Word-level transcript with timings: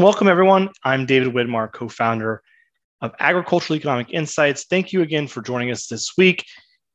And 0.00 0.04
welcome, 0.06 0.28
everyone. 0.28 0.70
I'm 0.82 1.04
David 1.04 1.34
Widmar, 1.34 1.70
co 1.70 1.86
founder 1.86 2.42
of 3.02 3.12
Agricultural 3.20 3.76
Economic 3.76 4.08
Insights. 4.10 4.64
Thank 4.64 4.94
you 4.94 5.02
again 5.02 5.28
for 5.28 5.42
joining 5.42 5.70
us 5.70 5.88
this 5.88 6.16
week. 6.16 6.46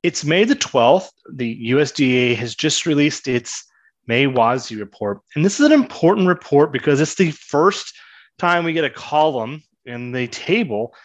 It's 0.01 0.25
May 0.25 0.43
the 0.43 0.55
12th. 0.55 1.09
The 1.31 1.69
USDA 1.69 2.35
has 2.35 2.55
just 2.55 2.87
released 2.87 3.27
its 3.27 3.63
May 4.07 4.25
WASDE 4.25 4.79
report. 4.79 5.19
And 5.35 5.45
this 5.45 5.59
is 5.59 5.67
an 5.67 5.71
important 5.71 6.27
report 6.27 6.73
because 6.73 6.99
it's 6.99 7.13
the 7.13 7.29
first 7.29 7.93
time 8.39 8.65
we 8.65 8.73
get 8.73 8.85
a 8.85 8.89
column 8.89 9.61
in 9.85 10.11
the 10.11 10.25
table 10.29 10.95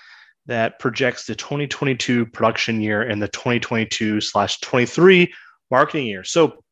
that 0.47 0.79
projects 0.79 1.27
the 1.27 1.35
2022 1.35 2.25
production 2.25 2.81
year 2.81 3.03
and 3.03 3.21
the 3.21 3.29
2022 3.29 4.23
slash 4.23 4.59
23 4.61 5.31
marketing 5.71 6.07
year. 6.07 6.25
So, 6.25 6.65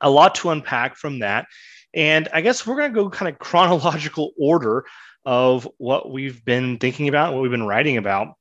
a 0.00 0.08
lot 0.08 0.34
to 0.36 0.48
unpack 0.48 0.96
from 0.96 1.18
that. 1.18 1.48
And 1.94 2.28
I 2.32 2.40
guess 2.40 2.66
we're 2.66 2.76
going 2.76 2.92
to 2.92 3.02
go 3.02 3.08
kind 3.08 3.32
of 3.32 3.38
chronological 3.38 4.32
order 4.38 4.84
of 5.24 5.68
what 5.78 6.10
we've 6.10 6.44
been 6.44 6.78
thinking 6.78 7.08
about, 7.08 7.32
what 7.32 7.42
we've 7.42 7.50
been 7.50 7.66
writing 7.66 7.96
about 7.96 8.34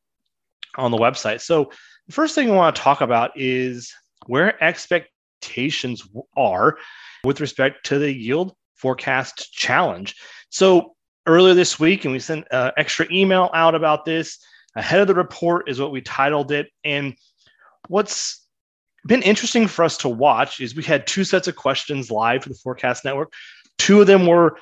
on 0.75 0.91
the 0.91 0.97
website. 0.97 1.41
So, 1.41 1.71
the 2.07 2.13
first 2.13 2.35
thing 2.35 2.51
I 2.51 2.55
want 2.55 2.75
to 2.75 2.81
talk 2.81 2.99
about 2.99 3.31
is 3.35 3.93
where 4.25 4.61
expectations 4.61 6.05
are 6.35 6.77
with 7.23 7.39
respect 7.39 7.85
to 7.85 7.97
the 7.97 8.11
yield 8.11 8.53
forecast 8.75 9.53
challenge. 9.53 10.15
So, 10.49 10.95
earlier 11.25 11.53
this 11.53 11.79
week, 11.79 12.03
and 12.03 12.11
we 12.11 12.19
sent 12.19 12.45
an 12.51 12.71
extra 12.75 13.07
email 13.09 13.49
out 13.53 13.75
about 13.75 14.03
this 14.03 14.37
ahead 14.75 14.99
of 14.99 15.07
the 15.07 15.15
report, 15.15 15.69
is 15.69 15.79
what 15.79 15.91
we 15.91 16.01
titled 16.01 16.51
it. 16.51 16.67
And 16.83 17.15
what's 17.87 18.42
been 19.05 19.21
interesting 19.21 19.67
for 19.67 19.83
us 19.83 19.97
to 19.97 20.09
watch 20.09 20.61
is 20.61 20.75
we 20.75 20.83
had 20.83 21.07
two 21.07 21.23
sets 21.23 21.47
of 21.47 21.55
questions 21.55 22.09
live 22.09 22.43
for 22.43 22.49
the 22.49 22.55
Forecast 22.55 23.05
Network. 23.05 23.33
Two 23.77 24.01
of 24.01 24.07
them 24.07 24.25
were 24.25 24.57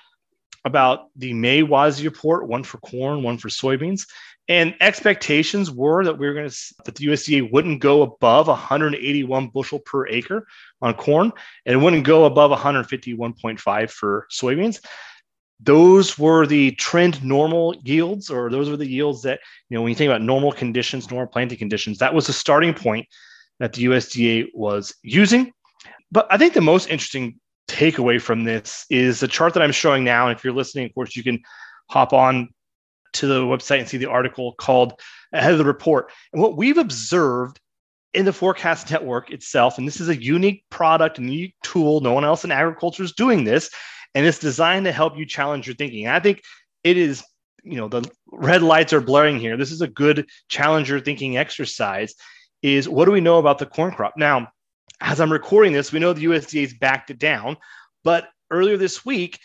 about 0.66 1.08
the 1.16 1.34
May 1.34 1.64
WASDE 1.64 2.04
report, 2.06 2.48
one 2.48 2.64
for 2.64 2.78
corn, 2.80 3.24
one 3.24 3.38
for 3.38 3.50
soybeans. 3.50 4.08
And 4.48 4.76
expectations 4.82 5.72
were 5.72 6.04
that 6.04 6.18
we 6.18 6.28
were 6.28 6.34
going 6.34 6.50
to 6.50 6.74
that 6.86 6.96
the 6.96 7.08
USDA 7.08 7.52
wouldn't 7.52 7.80
go 7.80 8.02
above 8.02 8.48
181 8.48 9.48
bushel 9.48 9.80
per 9.80 10.08
acre 10.08 10.46
on 10.82 10.94
corn, 10.94 11.32
and 11.66 11.74
it 11.74 11.78
wouldn't 11.78 12.04
go 12.04 12.26
above 12.26 12.52
151.5 12.52 13.92
for 13.92 14.28
soybeans. 14.32 14.84
Those 15.60 16.18
were 16.18 16.48
the 16.48 16.72
trend 16.72 17.24
normal 17.24 17.76
yields, 17.84 18.32
or 18.32 18.50
those 18.50 18.70
were 18.70 18.78
the 18.78 18.88
yields 18.90 19.22
that 19.22 19.40
you 19.70 19.78
know 19.78 19.84
when 19.84 19.90
you 19.90 19.96
think 19.96 20.10
about 20.10 20.24
normal 20.24 20.52
conditions, 20.52 21.10
normal 21.10 21.32
planting 21.32 21.60
conditions. 21.60 22.00
That 22.00 22.14
was 22.14 22.28
the 22.28 22.34
starting 22.34 22.74
point 22.74 23.08
that 23.62 23.74
the 23.74 23.86
USDA 23.86 24.48
was 24.56 24.94
using. 25.04 25.54
But 26.12 26.26
I 26.32 26.38
think 26.38 26.56
the 26.56 26.62
most 26.62 26.90
interesting 26.90 27.40
takeaway 27.68 28.20
from 28.20 28.44
this 28.44 28.86
is 28.90 29.20
the 29.20 29.28
chart 29.28 29.54
that 29.54 29.62
I'm 29.62 29.72
showing 29.72 30.04
now. 30.04 30.28
And 30.28 30.36
if 30.36 30.44
you're 30.44 30.52
listening, 30.52 30.86
of 30.86 30.96
course, 30.96 31.16
you 31.16 31.24
can 31.24 31.40
hop 31.90 32.12
on 32.12 32.50
to 33.14 33.28
the 33.28 33.42
website 33.42 33.80
and 33.80 33.88
see 33.88 33.98
the 33.98 34.10
article 34.10 34.54
called 34.54 35.00
Ahead 35.32 35.52
of 35.52 35.60
the 35.60 35.66
Report. 35.66 36.12
And 36.34 36.42
what 36.42 36.58
we've 36.58 36.80
observed 36.80 37.60
in 38.16 38.26
the 38.26 38.34
forecast 38.34 38.90
network 38.90 39.30
itself, 39.30 39.78
and 39.78 39.88
this 39.88 40.02
is 40.02 40.10
a 40.10 40.22
unique 40.22 40.66
product, 40.72 41.20
a 41.20 41.22
unique 41.22 41.56
tool. 41.64 42.02
No 42.02 42.14
one 42.14 42.26
else 42.26 42.44
in 42.44 42.52
agriculture 42.52 43.04
is 43.04 43.14
doing 43.14 43.44
this. 43.44 43.70
And 44.16 44.26
it's 44.26 44.40
designed 44.40 44.86
to 44.86 44.92
help 44.92 45.18
you 45.18 45.26
challenge 45.28 45.68
your 45.68 45.76
thinking. 45.76 46.08
And 46.08 46.16
I 46.16 46.20
think 46.20 46.42
it 46.84 46.98
is, 46.98 47.24
you 47.64 47.78
know, 47.78 47.88
the 47.88 48.10
red 48.32 48.64
lights 48.64 48.92
are 48.92 49.02
blaring 49.02 49.40
here. 49.40 49.56
This 49.56 49.72
is 49.72 49.82
a 49.82 49.88
good 49.88 50.26
challenger 50.50 51.00
thinking 51.00 51.38
exercise 51.38 52.16
is 52.62 52.88
what 52.88 53.06
do 53.06 53.12
we 53.12 53.22
know 53.22 53.40
about 53.40 53.60
the 53.60 53.66
corn 53.66 53.92
crop? 53.92 54.14
Now, 54.18 54.52
as 55.00 55.20
I'm 55.20 55.32
recording 55.32 55.74
this, 55.74 55.92
we 55.92 56.00
know 56.00 56.14
the 56.14 56.26
USDA's 56.26 56.74
backed 56.74 57.10
it 57.10 57.20
down, 57.20 57.58
but 58.04 58.30
earlier 58.52 58.78
this 58.78 59.06
week, 59.06 59.40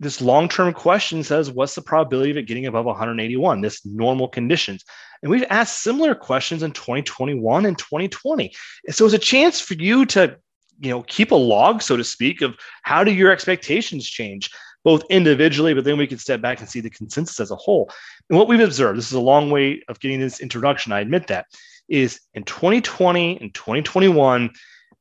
this 0.00 0.20
long-term 0.20 0.72
question 0.74 1.22
says, 1.22 1.50
what's 1.50 1.74
the 1.76 1.82
probability 1.82 2.32
of 2.32 2.36
it 2.36 2.48
getting 2.48 2.66
above 2.66 2.84
181, 2.86 3.60
this 3.60 3.86
normal 3.86 4.28
conditions? 4.28 4.84
And 5.22 5.30
we've 5.30 5.44
asked 5.48 5.82
similar 5.82 6.14
questions 6.14 6.64
in 6.64 6.72
2021 6.72 7.66
and 7.66 7.78
2020. 7.78 8.52
And 8.86 8.94
so 8.94 9.04
it's 9.04 9.14
a 9.14 9.18
chance 9.18 9.60
for 9.60 9.74
you 9.74 10.04
to, 10.06 10.36
you 10.80 10.90
know, 10.90 11.02
keep 11.02 11.30
a 11.30 11.36
log, 11.36 11.82
so 11.82 11.96
to 11.96 12.02
speak, 12.02 12.42
of 12.42 12.56
how 12.82 13.04
do 13.04 13.12
your 13.12 13.30
expectations 13.30 14.08
change, 14.08 14.50
both 14.82 15.04
individually, 15.08 15.72
but 15.72 15.84
then 15.84 15.96
we 15.96 16.08
can 16.08 16.18
step 16.18 16.40
back 16.40 16.58
and 16.58 16.68
see 16.68 16.80
the 16.80 16.90
consensus 16.90 17.38
as 17.38 17.52
a 17.52 17.56
whole. 17.56 17.88
And 18.28 18.36
what 18.36 18.48
we've 18.48 18.58
observed, 18.58 18.98
this 18.98 19.06
is 19.06 19.12
a 19.12 19.20
long 19.20 19.50
way 19.50 19.82
of 19.86 20.00
getting 20.00 20.18
this 20.18 20.40
introduction, 20.40 20.90
I 20.90 21.00
admit 21.00 21.28
that, 21.28 21.46
is 21.88 22.20
in 22.34 22.44
2020 22.44 23.38
and 23.40 23.54
2021, 23.54 24.50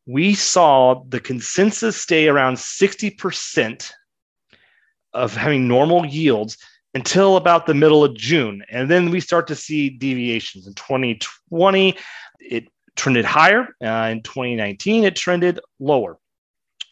we 0.05 0.33
saw 0.33 1.03
the 1.07 1.19
consensus 1.19 1.95
stay 1.95 2.27
around 2.27 2.55
60% 2.55 3.91
of 5.13 5.35
having 5.35 5.67
normal 5.67 6.05
yields 6.05 6.57
until 6.93 7.37
about 7.37 7.65
the 7.65 7.73
middle 7.73 8.03
of 8.03 8.15
June. 8.15 8.63
And 8.69 8.89
then 8.89 9.11
we 9.11 9.19
start 9.19 9.47
to 9.47 9.55
see 9.55 9.89
deviations. 9.89 10.67
In 10.67 10.73
2020, 10.73 11.97
it 12.39 12.67
trended 12.95 13.25
higher. 13.25 13.69
Uh, 13.83 14.09
in 14.11 14.21
2019, 14.21 15.03
it 15.03 15.15
trended 15.15 15.59
lower. 15.79 16.17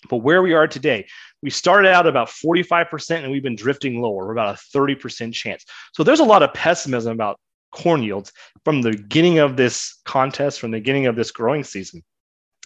But 0.10 0.18
where 0.18 0.42
we 0.42 0.54
are 0.54 0.68
today, 0.68 1.08
we 1.42 1.50
started 1.50 1.90
out 1.90 2.08
about 2.08 2.30
45% 2.30 3.24
and 3.24 3.32
we've 3.32 3.44
been 3.44 3.56
drifting 3.56 4.02
lower. 4.02 4.26
We're 4.26 4.32
about 4.32 4.56
a 4.56 4.78
30% 4.78 5.34
chance. 5.34 5.66
So 5.94 6.04
there's 6.04 6.22
a 6.22 6.26
lot 6.26 6.44
of 6.44 6.54
pessimism 6.54 7.12
about 7.12 7.40
corn 7.72 8.04
yields 8.04 8.32
from 8.66 8.82
the 8.82 8.92
beginning 8.92 9.40
of 9.40 9.58
this 9.58 10.00
contest, 10.06 10.60
from 10.60 10.72
the 10.72 10.78
beginning 10.78 11.06
of 11.08 11.16
this 11.16 11.32
growing 11.32 11.64
season. 11.64 12.04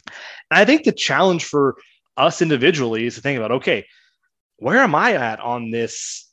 And 0.07 0.59
I 0.59 0.65
think 0.65 0.83
the 0.83 0.91
challenge 0.91 1.45
for 1.45 1.75
us 2.17 2.41
individually 2.41 3.05
is 3.05 3.15
to 3.15 3.21
think 3.21 3.37
about 3.37 3.51
okay, 3.51 3.85
where 4.57 4.79
am 4.79 4.95
I 4.95 5.13
at 5.13 5.39
on 5.39 5.71
this? 5.71 6.29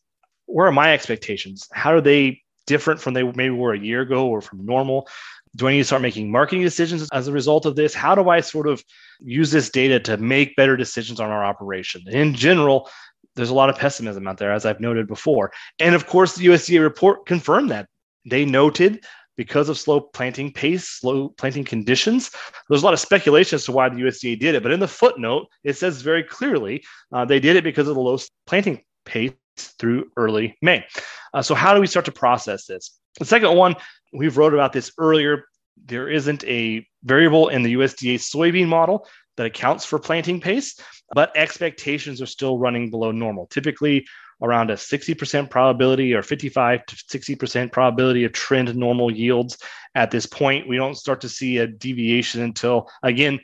Where 0.46 0.66
are 0.66 0.72
my 0.72 0.92
expectations? 0.92 1.68
How 1.72 1.94
are 1.94 2.00
they 2.00 2.42
different 2.66 3.00
from 3.00 3.14
they 3.14 3.22
maybe 3.22 3.50
were 3.50 3.72
a 3.72 3.78
year 3.78 4.02
ago 4.02 4.26
or 4.26 4.40
from 4.40 4.64
normal? 4.64 5.08
Do 5.56 5.66
I 5.66 5.72
need 5.72 5.78
to 5.78 5.84
start 5.84 6.02
making 6.02 6.30
marketing 6.30 6.62
decisions 6.62 7.08
as 7.12 7.26
a 7.26 7.32
result 7.32 7.66
of 7.66 7.74
this? 7.74 7.94
How 7.94 8.14
do 8.14 8.28
I 8.28 8.40
sort 8.40 8.68
of 8.68 8.84
use 9.20 9.50
this 9.50 9.68
data 9.68 9.98
to 10.00 10.16
make 10.16 10.54
better 10.54 10.76
decisions 10.76 11.18
on 11.18 11.30
our 11.30 11.44
operation? 11.44 12.02
In 12.06 12.34
general, 12.34 12.88
there's 13.34 13.50
a 13.50 13.54
lot 13.54 13.70
of 13.70 13.76
pessimism 13.76 14.28
out 14.28 14.38
there, 14.38 14.52
as 14.52 14.64
I've 14.64 14.80
noted 14.80 15.08
before. 15.08 15.52
And 15.78 15.94
of 15.94 16.06
course, 16.06 16.36
the 16.36 16.46
USDA 16.46 16.80
report 16.82 17.26
confirmed 17.26 17.70
that. 17.70 17.88
They 18.24 18.44
noted 18.44 19.04
because 19.36 19.68
of 19.68 19.78
slow 19.78 20.00
planting 20.00 20.52
pace, 20.52 20.86
slow 20.86 21.30
planting 21.30 21.64
conditions. 21.64 22.30
There's 22.68 22.82
a 22.82 22.84
lot 22.84 22.92
of 22.92 23.00
speculation 23.00 23.56
as 23.56 23.64
to 23.64 23.72
why 23.72 23.88
the 23.88 23.96
USDA 23.96 24.38
did 24.38 24.54
it, 24.54 24.62
but 24.62 24.72
in 24.72 24.80
the 24.80 24.88
footnote, 24.88 25.46
it 25.64 25.78
says 25.78 26.02
very 26.02 26.22
clearly 26.22 26.84
uh, 27.12 27.24
they 27.24 27.40
did 27.40 27.56
it 27.56 27.64
because 27.64 27.88
of 27.88 27.94
the 27.94 28.00
low 28.02 28.18
planting 28.46 28.82
pace 29.06 29.32
through 29.56 30.10
early 30.16 30.56
May. 30.60 30.84
Uh, 31.32 31.42
so, 31.42 31.54
how 31.54 31.74
do 31.74 31.80
we 31.80 31.86
start 31.86 32.04
to 32.06 32.12
process 32.12 32.66
this? 32.66 32.98
The 33.18 33.24
second 33.24 33.56
one, 33.56 33.76
we've 34.12 34.36
wrote 34.36 34.54
about 34.54 34.72
this 34.72 34.92
earlier. 34.98 35.44
There 35.86 36.08
isn't 36.10 36.44
a 36.44 36.86
variable 37.04 37.48
in 37.48 37.62
the 37.62 37.74
USDA 37.74 38.16
soybean 38.16 38.68
model 38.68 39.06
that 39.36 39.46
accounts 39.46 39.84
for 39.86 39.98
planting 39.98 40.40
pace, 40.40 40.78
but 41.14 41.34
expectations 41.34 42.20
are 42.20 42.26
still 42.26 42.58
running 42.58 42.90
below 42.90 43.10
normal. 43.10 43.46
Typically, 43.46 44.06
around 44.42 44.70
a 44.70 44.74
60% 44.74 45.50
probability 45.50 46.14
or 46.14 46.22
55 46.22 46.86
to 46.86 46.96
60% 46.96 47.72
probability 47.72 48.24
of 48.24 48.32
trend 48.32 48.74
normal 48.74 49.10
yields 49.10 49.58
at 49.94 50.10
this 50.10 50.26
point. 50.26 50.68
We 50.68 50.76
don't 50.76 50.96
start 50.96 51.20
to 51.22 51.28
see 51.28 51.58
a 51.58 51.66
deviation 51.66 52.42
until, 52.42 52.90
again, 53.02 53.40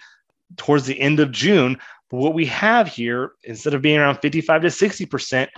towards 0.57 0.87
the 0.87 1.01
end 1.01 1.21
of 1.21 1.33
June. 1.33 1.79
But 2.11 2.19
what 2.19 2.35
we 2.35 2.47
have 2.47 2.89
here, 2.89 3.33
instead 3.45 3.75
of 3.75 3.83
being 3.83 3.99
around 3.99 4.21
55 4.21 4.63
to 4.63 4.69
60%, 4.69 5.49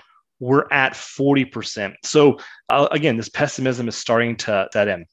we're 0.41 0.67
at 0.71 0.93
40%. 0.93 1.95
So, 2.05 2.39
uh, 2.69 2.89
again, 2.91 3.17
this 3.17 3.29
pessimism 3.29 3.89
is 3.89 3.97
starting 3.97 4.37
to 4.37 4.69
set 4.73 4.89
in. 4.89 5.07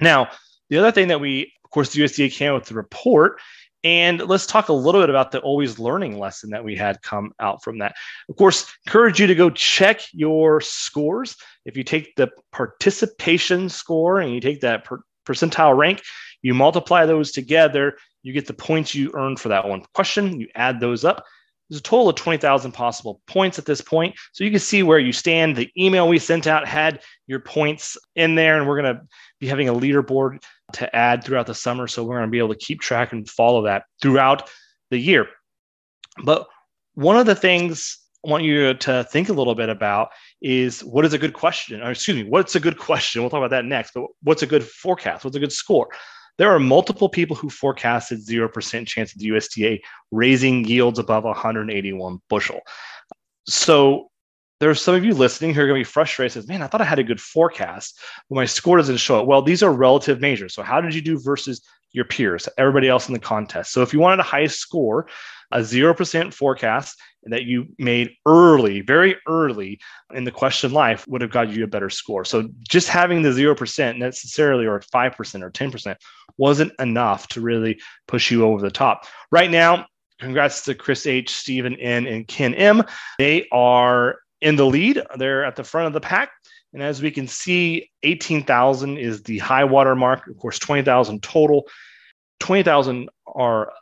Now, 0.00 0.28
the 0.68 0.78
other 0.78 0.92
thing 0.92 1.08
that 1.08 1.20
we, 1.20 1.52
of 1.64 1.70
course, 1.70 1.92
the 1.92 2.02
USDA 2.02 2.32
came 2.32 2.54
with 2.54 2.64
the 2.64 2.74
report 2.74 3.40
and 3.84 4.20
let's 4.20 4.46
talk 4.46 4.70
a 4.70 4.72
little 4.72 5.02
bit 5.02 5.10
about 5.10 5.30
the 5.30 5.40
always 5.40 5.78
learning 5.78 6.18
lesson 6.18 6.50
that 6.50 6.64
we 6.64 6.74
had 6.74 7.02
come 7.02 7.32
out 7.38 7.62
from 7.62 7.78
that. 7.78 7.94
Of 8.30 8.36
course, 8.36 8.66
encourage 8.86 9.20
you 9.20 9.26
to 9.26 9.34
go 9.34 9.50
check 9.50 10.00
your 10.12 10.62
scores. 10.62 11.36
If 11.66 11.76
you 11.76 11.84
take 11.84 12.16
the 12.16 12.30
participation 12.50 13.68
score 13.68 14.20
and 14.20 14.32
you 14.32 14.40
take 14.40 14.62
that 14.62 14.84
per- 14.84 15.02
percentile 15.26 15.76
rank, 15.76 16.02
you 16.40 16.54
multiply 16.54 17.04
those 17.04 17.30
together, 17.30 17.98
you 18.22 18.32
get 18.32 18.46
the 18.46 18.54
points 18.54 18.94
you 18.94 19.10
earned 19.14 19.38
for 19.38 19.50
that 19.50 19.68
one 19.68 19.82
question, 19.94 20.40
you 20.40 20.48
add 20.54 20.80
those 20.80 21.04
up. 21.04 21.22
There's 21.68 21.80
a 21.80 21.82
total 21.82 22.08
of 22.10 22.16
20,000 22.16 22.72
possible 22.72 23.20
points 23.26 23.58
at 23.58 23.66
this 23.66 23.80
point. 23.80 24.14
So 24.32 24.44
you 24.44 24.50
can 24.50 24.60
see 24.60 24.82
where 24.82 24.98
you 24.98 25.12
stand. 25.12 25.56
The 25.56 25.70
email 25.78 26.08
we 26.08 26.18
sent 26.18 26.46
out 26.46 26.68
had 26.68 27.02
your 27.26 27.40
points 27.40 27.96
in 28.16 28.34
there, 28.34 28.58
and 28.58 28.68
we're 28.68 28.80
going 28.80 28.96
to 28.96 29.02
be 29.40 29.46
having 29.46 29.68
a 29.68 29.74
leaderboard 29.74 30.42
to 30.72 30.94
add 30.96 31.22
throughout 31.22 31.46
the 31.46 31.54
summer. 31.54 31.86
So 31.86 32.02
we're 32.02 32.16
going 32.16 32.28
to 32.28 32.32
be 32.32 32.38
able 32.38 32.54
to 32.54 32.58
keep 32.58 32.80
track 32.80 33.12
and 33.12 33.28
follow 33.28 33.62
that 33.62 33.84
throughout 34.02 34.50
the 34.90 34.98
year. 34.98 35.28
But 36.24 36.46
one 36.94 37.16
of 37.16 37.26
the 37.26 37.34
things 37.34 37.98
I 38.24 38.30
want 38.30 38.44
you 38.44 38.74
to 38.74 39.04
think 39.04 39.28
a 39.28 39.34
little 39.34 39.54
bit 39.54 39.68
about 39.68 40.08
is 40.40 40.82
what 40.82 41.04
is 41.04 41.12
a 41.12 41.18
good 41.18 41.34
question? 41.34 41.82
Or 41.82 41.90
excuse 41.90 42.16
me, 42.16 42.28
what's 42.28 42.54
a 42.54 42.60
good 42.60 42.78
question? 42.78 43.20
We'll 43.20 43.30
talk 43.30 43.38
about 43.38 43.50
that 43.50 43.64
next. 43.64 43.92
But 43.94 44.06
what's 44.22 44.42
a 44.42 44.46
good 44.46 44.64
forecast? 44.64 45.24
What's 45.24 45.36
a 45.36 45.40
good 45.40 45.52
score? 45.52 45.88
There 46.38 46.50
are 46.50 46.58
multiple 46.58 47.08
people 47.08 47.36
who 47.36 47.48
forecasted 47.48 48.26
0% 48.26 48.86
chance 48.86 49.12
of 49.12 49.18
the 49.20 49.28
USDA 49.28 49.80
raising 50.10 50.64
yields 50.64 50.98
above 50.98 51.24
181 51.24 52.18
bushel. 52.28 52.60
So 53.46 54.10
there 54.60 54.70
are 54.70 54.74
some 54.74 54.94
of 54.94 55.04
you 55.04 55.14
listening 55.14 55.52
who 55.52 55.60
are 55.60 55.66
going 55.66 55.80
to 55.80 55.88
be 55.88 55.92
frustrated 55.92 56.32
says 56.32 56.48
man 56.48 56.62
i 56.62 56.66
thought 56.66 56.80
i 56.80 56.84
had 56.84 56.98
a 56.98 57.04
good 57.04 57.20
forecast 57.20 57.98
but 58.28 58.36
my 58.36 58.44
score 58.44 58.76
doesn't 58.76 58.96
show 58.96 59.20
it 59.20 59.26
well 59.26 59.42
these 59.42 59.62
are 59.62 59.72
relative 59.72 60.20
measures 60.20 60.54
so 60.54 60.62
how 60.62 60.80
did 60.80 60.94
you 60.94 61.00
do 61.00 61.18
versus 61.20 61.60
your 61.94 62.04
peers? 62.04 62.46
Everybody 62.58 62.88
else 62.88 63.08
in 63.08 63.14
the 63.14 63.20
contest. 63.20 63.72
So 63.72 63.80
if 63.80 63.94
you 63.94 64.00
wanted 64.00 64.20
a 64.20 64.24
high 64.24 64.48
score 64.48 65.06
a 65.52 65.58
0% 65.58 66.34
forecast 66.34 67.00
that 67.24 67.44
you 67.44 67.66
made 67.78 68.10
early 68.26 68.80
very 68.80 69.16
early 69.28 69.78
in 70.12 70.24
the 70.24 70.30
question 70.30 70.72
life 70.72 71.06
would 71.06 71.22
have 71.22 71.30
got 71.30 71.50
you 71.50 71.62
a 71.62 71.68
better 71.68 71.88
score. 71.88 72.24
So 72.24 72.48
just 72.68 72.88
having 72.88 73.22
the 73.22 73.30
0% 73.30 73.98
necessarily 73.98 74.66
or 74.66 74.80
5% 74.80 75.42
or 75.42 75.50
10% 75.50 75.96
wasn't 76.36 76.72
enough 76.80 77.28
to 77.28 77.40
really 77.40 77.80
push 78.08 78.30
you 78.30 78.44
over 78.44 78.60
the 78.60 78.70
top. 78.70 79.06
Right 79.30 79.50
now 79.50 79.86
congrats 80.20 80.62
to 80.62 80.74
chris 80.74 81.06
h 81.06 81.34
stephen 81.34 81.74
n 81.76 82.06
and 82.06 82.26
ken 82.28 82.54
m. 82.54 82.82
They 83.18 83.48
are 83.52 84.16
in 84.44 84.56
the 84.56 84.66
lead. 84.66 85.02
They're 85.16 85.44
at 85.44 85.56
the 85.56 85.64
front 85.64 85.88
of 85.88 85.94
the 85.94 86.00
pack. 86.00 86.30
And 86.74 86.82
as 86.82 87.00
we 87.00 87.10
can 87.10 87.26
see, 87.26 87.90
18,000 88.02 88.98
is 88.98 89.22
the 89.22 89.38
high 89.38 89.64
water 89.64 89.96
mark. 89.96 90.28
Of 90.28 90.36
course, 90.38 90.58
20,000 90.58 91.22
total. 91.22 91.66
20,000 92.40 93.08
are 93.26 93.72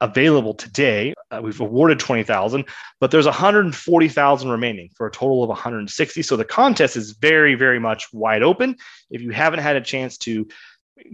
available 0.00 0.54
today. 0.54 1.14
Uh, 1.30 1.40
we've 1.42 1.60
awarded 1.60 2.00
20,000, 2.00 2.64
but 3.00 3.10
there's 3.10 3.26
140,000 3.26 4.50
remaining 4.50 4.90
for 4.96 5.06
a 5.06 5.10
total 5.10 5.42
of 5.42 5.48
160. 5.48 6.22
So 6.22 6.36
the 6.36 6.44
contest 6.44 6.96
is 6.96 7.12
very, 7.12 7.54
very 7.54 7.78
much 7.78 8.12
wide 8.12 8.42
open. 8.42 8.76
If 9.10 9.22
you 9.22 9.30
haven't 9.30 9.60
had 9.60 9.76
a 9.76 9.80
chance 9.80 10.18
to 10.18 10.48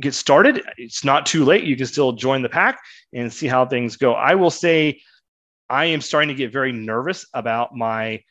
get 0.00 0.14
started, 0.14 0.62
it's 0.78 1.04
not 1.04 1.26
too 1.26 1.44
late. 1.44 1.64
You 1.64 1.76
can 1.76 1.86
still 1.86 2.12
join 2.12 2.42
the 2.42 2.48
pack 2.48 2.80
and 3.12 3.32
see 3.32 3.48
how 3.48 3.66
things 3.66 3.96
go. 3.96 4.14
I 4.14 4.34
will 4.34 4.50
say 4.50 5.02
I 5.68 5.86
am 5.86 6.00
starting 6.00 6.28
to 6.28 6.34
get 6.34 6.52
very 6.52 6.72
nervous 6.72 7.26
about 7.34 7.74
my 7.74 8.22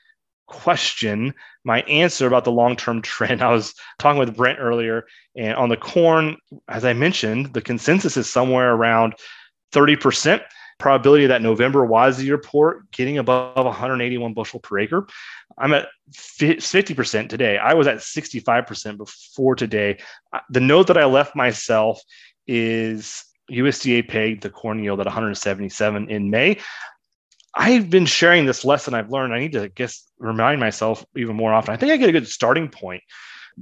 question, 0.53 1.33
my 1.63 1.81
answer 1.81 2.27
about 2.27 2.45
the 2.45 2.51
long 2.51 2.75
term 2.75 3.01
trend. 3.13 3.41
I 3.41 3.51
was 3.51 3.73
talking 3.99 4.19
with 4.19 4.37
Brent 4.37 4.59
earlier, 4.59 5.05
and 5.35 5.55
on 5.55 5.69
the 5.69 5.77
corn, 5.77 6.37
as 6.69 6.85
I 6.85 6.93
mentioned, 6.93 7.53
the 7.53 7.61
consensus 7.61 8.15
is 8.15 8.29
somewhere 8.29 8.73
around 8.73 9.15
30% 9.73 10.41
probability 10.79 11.27
that 11.27 11.41
November 11.41 11.85
WASDE 11.87 12.29
report 12.29 12.89
getting 12.91 13.17
above 13.17 13.65
181 13.65 14.33
bushel 14.33 14.59
per 14.59 14.79
acre. 14.79 15.07
I'm 15.57 15.73
at 15.73 15.87
50% 16.11 17.29
today. 17.29 17.57
I 17.57 17.73
was 17.73 17.87
at 17.87 17.97
65% 17.97 18.97
before 18.97 19.55
today. 19.55 19.99
The 20.49 20.59
note 20.59 20.87
that 20.87 20.97
I 20.97 21.05
left 21.05 21.35
myself 21.35 22.01
is 22.47 23.23
USDA 23.51 24.07
pegged 24.07 24.43
the 24.43 24.49
corn 24.49 24.83
yield 24.83 24.99
at 24.99 25.05
177 25.05 26.09
in 26.09 26.29
May. 26.29 26.59
I've 27.55 27.89
been 27.89 28.05
sharing 28.05 28.45
this 28.45 28.65
lesson 28.65 28.93
I've 28.93 29.11
learned. 29.11 29.33
I 29.33 29.39
need 29.39 29.51
to 29.53 29.63
I 29.63 29.67
guess 29.67 30.09
remind 30.17 30.59
myself 30.59 31.05
even 31.15 31.35
more 31.35 31.53
often. 31.53 31.73
I 31.73 31.77
think 31.77 31.91
I 31.91 31.97
get 31.97 32.09
a 32.09 32.13
good 32.13 32.27
starting 32.27 32.69
point 32.69 33.03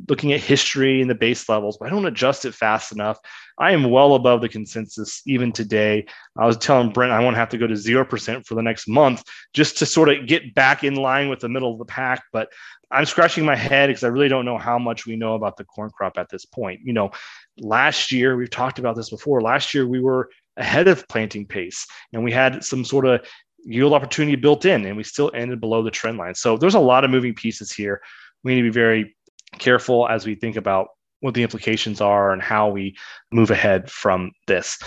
looking 0.07 0.31
at 0.31 0.39
history 0.39 1.01
and 1.01 1.09
the 1.09 1.15
base 1.15 1.49
levels, 1.49 1.77
but 1.77 1.87
I 1.87 1.89
don't 1.89 2.05
adjust 2.05 2.45
it 2.45 2.55
fast 2.55 2.91
enough. 2.91 3.19
I 3.57 3.73
am 3.73 3.91
well 3.91 4.15
above 4.15 4.41
the 4.41 4.49
consensus 4.49 5.21
even 5.25 5.51
today. 5.51 6.05
I 6.37 6.45
was 6.45 6.57
telling 6.57 6.91
Brent 6.91 7.11
I 7.11 7.19
won't 7.19 7.35
have 7.35 7.49
to 7.49 7.57
go 7.57 7.67
to 7.67 7.73
0% 7.73 8.45
for 8.45 8.55
the 8.55 8.61
next 8.61 8.87
month 8.87 9.23
just 9.53 9.77
to 9.79 9.85
sort 9.85 10.09
of 10.09 10.27
get 10.27 10.55
back 10.55 10.83
in 10.83 10.95
line 10.95 11.29
with 11.29 11.39
the 11.39 11.49
middle 11.49 11.71
of 11.71 11.77
the 11.77 11.85
pack. 11.85 12.23
But 12.31 12.49
I'm 12.89 13.05
scratching 13.05 13.45
my 13.45 13.55
head 13.55 13.87
because 13.87 14.03
I 14.03 14.07
really 14.07 14.29
don't 14.29 14.45
know 14.45 14.57
how 14.57 14.79
much 14.79 15.05
we 15.05 15.15
know 15.15 15.35
about 15.35 15.57
the 15.57 15.65
corn 15.65 15.89
crop 15.91 16.17
at 16.17 16.29
this 16.29 16.45
point. 16.45 16.81
You 16.83 16.93
know, 16.93 17.11
last 17.57 18.11
year, 18.11 18.35
we've 18.35 18.49
talked 18.49 18.79
about 18.79 18.95
this 18.95 19.09
before. 19.09 19.41
Last 19.41 19.73
year, 19.73 19.87
we 19.87 20.01
were 20.01 20.29
ahead 20.57 20.87
of 20.87 21.07
planting 21.07 21.45
pace 21.45 21.87
and 22.11 22.23
we 22.23 22.31
had 22.31 22.63
some 22.63 22.83
sort 22.83 23.05
of 23.05 23.25
yield 23.65 23.93
opportunity 23.93 24.35
built 24.35 24.65
in, 24.65 24.85
and 24.85 24.97
we 24.97 25.03
still 25.03 25.31
ended 25.33 25.59
below 25.59 25.83
the 25.83 25.91
trend 25.91 26.17
line. 26.17 26.35
So 26.35 26.57
there's 26.57 26.75
a 26.75 26.79
lot 26.79 27.03
of 27.03 27.11
moving 27.11 27.33
pieces 27.33 27.71
here. 27.71 28.01
We 28.43 28.55
need 28.55 28.61
to 28.61 28.69
be 28.69 28.73
very 28.73 29.15
careful 29.59 30.07
as 30.07 30.25
we 30.25 30.35
think 30.35 30.55
about 30.55 30.89
what 31.19 31.33
the 31.33 31.43
implications 31.43 32.01
are 32.01 32.33
and 32.33 32.41
how 32.41 32.69
we 32.69 32.95
move 33.31 33.51
ahead 33.51 33.89
from 33.89 34.31
this. 34.47 34.79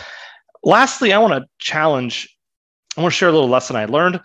Lastly, 0.65 1.13
I 1.13 1.19
want 1.19 1.35
to 1.35 1.49
challenge, 1.59 2.29
I 2.97 3.03
want 3.03 3.13
to 3.13 3.17
share 3.17 3.29
a 3.29 3.33
little 3.33 3.49
lesson 3.49 3.77
I 3.77 3.85
learned 3.85 4.21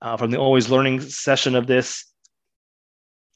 uh, 0.00 0.16
from 0.16 0.30
the 0.30 0.38
always 0.38 0.68
learning 0.68 1.00
session 1.00 1.54
of 1.54 1.66
this. 1.66 2.04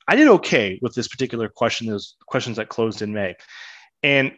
I 0.09 0.17
did 0.17 0.29
okay 0.29 0.79
with 0.83 0.95
this 0.95 1.09
particular 1.09 1.49
question, 1.49 1.87
those 1.87 2.17
questions 2.27 2.57
that 2.57 2.69
closed 2.69 3.03
in 3.03 3.13
May. 3.13 3.35
And 4.03 4.33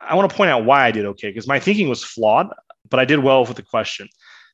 I 0.00 0.14
want 0.14 0.30
to 0.30 0.36
point 0.36 0.50
out 0.50 0.64
why 0.64 0.84
I 0.84 0.90
did 0.90 1.04
okay 1.06 1.28
because 1.28 1.46
my 1.46 1.58
thinking 1.58 1.88
was 1.88 2.04
flawed, 2.04 2.48
but 2.88 3.00
I 3.00 3.04
did 3.04 3.20
well 3.20 3.44
with 3.44 3.56
the 3.56 3.62
question. 3.62 4.08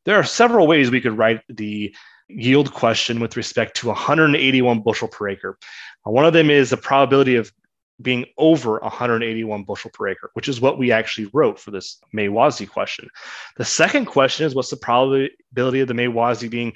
There 0.04 0.16
are 0.16 0.24
several 0.24 0.66
ways 0.66 0.90
we 0.90 1.00
could 1.00 1.16
write 1.16 1.42
the 1.48 1.94
yield 2.28 2.72
question 2.72 3.20
with 3.20 3.36
respect 3.36 3.76
to 3.76 3.88
181 3.88 4.80
bushel 4.80 5.08
per 5.08 5.28
acre. 5.28 5.58
One 6.04 6.24
of 6.24 6.32
them 6.32 6.50
is 6.50 6.70
the 6.70 6.76
probability 6.76 7.36
of 7.36 7.52
being 8.00 8.24
over 8.38 8.78
181 8.78 9.64
bushel 9.64 9.90
per 9.92 10.08
acre, 10.08 10.30
which 10.34 10.48
is 10.48 10.60
what 10.60 10.78
we 10.78 10.90
actually 10.90 11.30
wrote 11.34 11.58
for 11.58 11.70
this 11.70 11.98
May 12.12 12.28
WASDE 12.28 12.70
question. 12.70 13.08
The 13.56 13.64
second 13.64 14.06
question 14.06 14.46
is 14.46 14.54
what's 14.54 14.70
the 14.70 14.76
probability 14.76 15.80
of 15.80 15.88
the 15.88 15.94
May 15.94 16.06
WASDE 16.06 16.50
being 16.50 16.72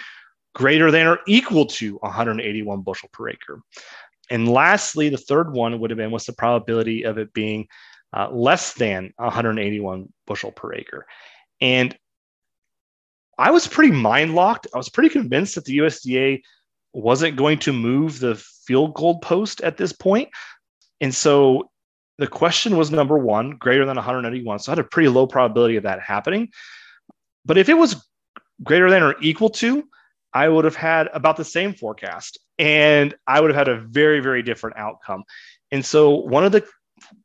greater 0.55 0.91
than 0.91 1.07
or 1.07 1.21
equal 1.27 1.67
to 1.67 1.97
181 1.97 2.83
bushel 2.83 3.09
per 3.13 3.31
acre? 3.31 3.61
And 4.31 4.49
lastly, 4.49 5.09
the 5.09 5.19
third 5.19 5.53
one 5.53 5.79
would 5.81 5.91
have 5.91 5.99
been 5.99 6.11
what's 6.11 6.27
the 6.27 6.33
probability 6.33 7.05
of 7.05 7.19
it 7.19 7.33
being 7.33 7.69
uh, 8.13 8.29
less 8.31 8.75
than 8.75 9.13
181 9.17 10.13
bushel 10.27 10.53
per 10.53 10.75
acre? 10.75 11.07
And 11.61 11.97
I 13.39 13.51
was 13.51 13.67
pretty 13.67 13.93
mind 13.93 14.35
locked. 14.35 14.67
I 14.75 14.77
was 14.77 14.89
pretty 14.89 15.09
convinced 15.09 15.55
that 15.55 15.65
the 15.65 15.79
USDA 15.79 16.43
wasn't 16.93 17.37
going 17.37 17.59
to 17.61 17.73
move 17.73 18.21
the 18.21 18.37
field 18.67 18.95
goal 18.95 19.19
post 19.19 19.61
at 19.63 19.77
this 19.77 19.93
point. 19.93 20.29
And 21.01 21.15
so 21.15 21.71
the 22.19 22.27
question 22.27 22.77
was 22.77 22.91
number 22.91 23.19
one, 23.19 23.51
greater 23.51 23.85
than 23.85 23.97
181. 23.97 24.61
So 24.61 24.71
I 24.71 24.77
had 24.77 24.85
a 24.85 24.89
pretty 24.89 25.09
low 25.09 25.27
probability 25.27 25.77
of 25.77 25.83
that 25.83 26.01
happening. 26.01 26.51
But 27.45 27.59
if 27.59 27.69
it 27.69 27.75
was 27.75 28.07
greater 28.63 28.89
than 28.89 29.03
or 29.03 29.17
equal 29.21 29.51
to, 29.51 29.85
I 30.33 30.49
would 30.49 30.65
have 30.65 30.77
had 30.77 31.09
about 31.13 31.37
the 31.37 31.45
same 31.45 31.75
forecast 31.75 32.39
and 32.59 33.15
I 33.27 33.41
would 33.41 33.51
have 33.51 33.67
had 33.67 33.77
a 33.77 33.81
very, 33.81 34.21
very 34.21 34.43
different 34.43 34.77
outcome. 34.77 35.25
And 35.71 35.85
so 35.85 36.11
one 36.11 36.45
of 36.45 36.53
the 36.53 36.65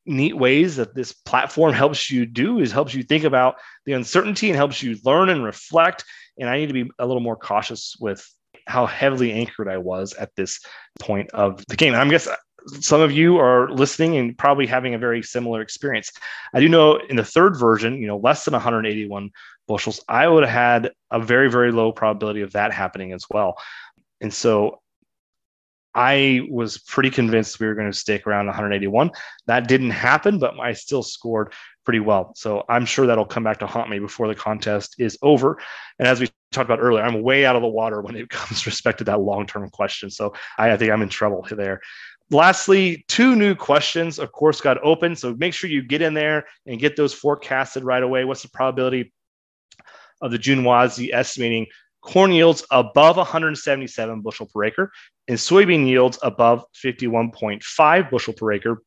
neat 0.05 0.35
ways 0.35 0.75
that 0.77 0.95
this 0.95 1.13
platform 1.13 1.73
helps 1.73 2.09
you 2.09 2.25
do 2.25 2.59
is 2.59 2.71
helps 2.71 2.93
you 2.93 3.03
think 3.03 3.23
about 3.23 3.55
the 3.85 3.93
uncertainty 3.93 4.49
and 4.49 4.55
helps 4.55 4.81
you 4.81 4.97
learn 5.03 5.29
and 5.29 5.43
reflect. 5.43 6.03
And 6.37 6.49
I 6.49 6.57
need 6.57 6.67
to 6.67 6.73
be 6.73 6.89
a 6.99 7.05
little 7.05 7.21
more 7.21 7.35
cautious 7.35 7.95
with 7.99 8.27
how 8.67 8.85
heavily 8.85 9.31
anchored 9.31 9.67
I 9.67 9.77
was 9.77 10.13
at 10.13 10.35
this 10.35 10.59
point 10.99 11.29
of 11.31 11.63
the 11.67 11.75
game. 11.75 11.93
I'm 11.93 12.09
guess 12.09 12.27
some 12.81 13.01
of 13.01 13.11
you 13.11 13.37
are 13.37 13.69
listening 13.69 14.17
and 14.17 14.37
probably 14.37 14.67
having 14.67 14.93
a 14.93 14.99
very 14.99 15.23
similar 15.23 15.61
experience. 15.61 16.11
I 16.53 16.59
do 16.59 16.69
know 16.69 16.97
in 16.97 17.15
the 17.15 17.23
third 17.23 17.57
version, 17.57 17.99
you 18.01 18.07
know, 18.07 18.17
less 18.17 18.45
than 18.45 18.53
181 18.53 19.31
bushels, 19.67 20.03
I 20.07 20.27
would 20.27 20.43
have 20.43 20.53
had 20.53 20.91
a 21.11 21.19
very, 21.19 21.49
very 21.49 21.71
low 21.71 21.91
probability 21.91 22.41
of 22.41 22.51
that 22.53 22.73
happening 22.73 23.13
as 23.13 23.25
well. 23.29 23.55
And 24.21 24.33
so 24.33 24.81
I 25.99 26.47
was 26.49 26.77
pretty 26.77 27.09
convinced 27.09 27.59
we 27.59 27.67
were 27.67 27.75
going 27.75 27.91
to 27.91 27.97
stick 27.97 28.25
around 28.25 28.45
181. 28.45 29.11
That 29.47 29.67
didn't 29.67 29.89
happen, 29.89 30.39
but 30.39 30.57
I 30.57 30.71
still 30.71 31.03
scored 31.03 31.51
pretty 31.83 31.99
well. 31.99 32.31
So 32.37 32.63
I'm 32.69 32.85
sure 32.85 33.05
that'll 33.05 33.25
come 33.25 33.43
back 33.43 33.59
to 33.59 33.67
haunt 33.67 33.89
me 33.89 33.99
before 33.99 34.29
the 34.29 34.35
contest 34.35 34.95
is 34.97 35.17
over. 35.21 35.59
And 35.99 36.07
as 36.07 36.21
we 36.21 36.29
talked 36.53 36.69
about 36.69 36.79
earlier, 36.79 37.03
I'm 37.03 37.21
way 37.21 37.45
out 37.45 37.57
of 37.57 37.61
the 37.61 37.67
water 37.67 37.99
when 37.99 38.15
it 38.15 38.29
comes 38.29 38.65
respect 38.65 38.99
to 38.99 39.03
that 39.03 39.19
long-term 39.19 39.71
question. 39.71 40.09
So 40.09 40.33
I, 40.57 40.71
I 40.71 40.77
think 40.77 40.89
I'm 40.89 41.01
in 41.01 41.09
trouble 41.09 41.45
there. 41.51 41.81
Lastly, 42.31 43.03
two 43.09 43.35
new 43.35 43.53
questions, 43.53 44.19
of 44.19 44.31
course, 44.31 44.61
got 44.61 44.81
open. 44.81 45.17
So 45.17 45.35
make 45.35 45.53
sure 45.53 45.69
you 45.69 45.83
get 45.83 46.01
in 46.01 46.13
there 46.13 46.45
and 46.65 46.79
get 46.79 46.95
those 46.95 47.13
forecasted 47.13 47.83
right 47.83 48.03
away. 48.03 48.23
What's 48.23 48.43
the 48.43 48.49
probability 48.49 49.11
of 50.21 50.31
the 50.31 50.37
June 50.37 50.65
estimating 50.65 51.67
corn 52.01 52.31
yields 52.31 52.65
above 52.71 53.17
177 53.17 54.21
bushel 54.21 54.47
per 54.47 54.63
acre 54.63 54.91
and 55.27 55.37
soybean 55.37 55.87
yields 55.87 56.17
above 56.23 56.63
51.5 56.83 58.09
bushel 58.09 58.33
per 58.33 58.51
acre. 58.51 58.81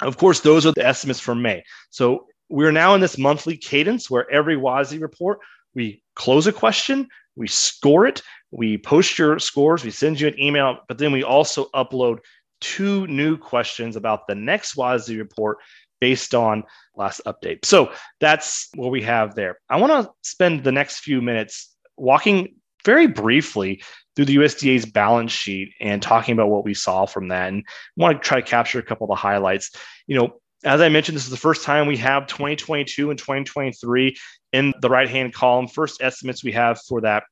Of 0.00 0.16
course, 0.16 0.40
those 0.40 0.66
are 0.66 0.72
the 0.72 0.86
estimates 0.86 1.20
for 1.20 1.34
May. 1.34 1.62
So 1.90 2.26
we're 2.48 2.72
now 2.72 2.94
in 2.94 3.00
this 3.00 3.18
monthly 3.18 3.56
cadence 3.56 4.10
where 4.10 4.30
every 4.30 4.56
WASDE 4.56 5.00
report, 5.00 5.38
we 5.74 6.02
close 6.14 6.46
a 6.46 6.52
question, 6.52 7.08
we 7.36 7.48
score 7.48 8.06
it, 8.06 8.22
we 8.50 8.78
post 8.78 9.18
your 9.18 9.38
scores, 9.38 9.84
we 9.84 9.90
send 9.90 10.20
you 10.20 10.28
an 10.28 10.40
email, 10.40 10.78
but 10.88 10.98
then 10.98 11.12
we 11.12 11.24
also 11.24 11.66
upload 11.74 12.18
two 12.60 13.06
new 13.08 13.36
questions 13.36 13.96
about 13.96 14.26
the 14.26 14.34
next 14.34 14.76
WASDE 14.76 15.18
report 15.18 15.58
based 16.00 16.34
on 16.34 16.64
last 16.96 17.20
update. 17.26 17.64
So 17.64 17.92
that's 18.20 18.68
what 18.74 18.90
we 18.90 19.02
have 19.02 19.34
there. 19.34 19.58
I 19.70 19.80
want 19.80 20.04
to 20.04 20.12
spend 20.22 20.62
the 20.62 20.72
next 20.72 21.00
few 21.00 21.22
minutes 21.22 21.73
walking 21.96 22.56
very 22.84 23.06
briefly 23.06 23.82
through 24.14 24.26
the 24.26 24.36
USDA's 24.36 24.86
balance 24.86 25.32
sheet 25.32 25.72
and 25.80 26.00
talking 26.00 26.32
about 26.32 26.50
what 26.50 26.64
we 26.64 26.74
saw 26.74 27.06
from 27.06 27.28
that. 27.28 27.48
And 27.48 27.64
I 27.66 28.02
want 28.02 28.22
to 28.22 28.26
try 28.26 28.40
to 28.40 28.46
capture 28.46 28.78
a 28.78 28.82
couple 28.82 29.06
of 29.06 29.08
the 29.08 29.20
highlights. 29.20 29.70
You 30.06 30.18
know, 30.18 30.40
as 30.64 30.80
I 30.80 30.88
mentioned, 30.88 31.16
this 31.16 31.24
is 31.24 31.30
the 31.30 31.36
first 31.36 31.64
time 31.64 31.86
we 31.86 31.96
have 31.98 32.26
2022 32.26 33.10
and 33.10 33.18
2023 33.18 34.16
in 34.52 34.74
the 34.80 34.88
right 34.88 35.08
hand 35.08 35.34
column. 35.34 35.66
First 35.68 36.02
estimates 36.02 36.44
we 36.44 36.52
have 36.52 36.80
for 36.88 37.00
that. 37.02 37.24